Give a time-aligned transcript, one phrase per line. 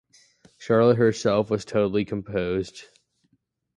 [0.57, 2.85] Charlotte herself was tolerably composed.